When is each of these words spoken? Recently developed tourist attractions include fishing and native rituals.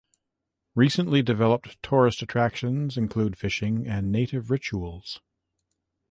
Recently 0.73 1.21
developed 1.21 1.77
tourist 1.83 2.23
attractions 2.23 2.97
include 2.97 3.37
fishing 3.37 3.85
and 3.85 4.11
native 4.11 4.49
rituals. 4.49 5.21